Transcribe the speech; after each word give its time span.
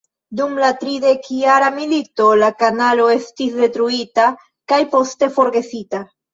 Dum 0.37 0.53
la 0.61 0.69
tridekjara 0.83 1.67
milito 1.75 2.31
la 2.45 2.49
kanalo 2.63 3.07
estis 3.19 3.55
detruita 3.61 4.29
kaj 4.75 4.83
poste 4.97 5.33
forgesita. 5.41 6.05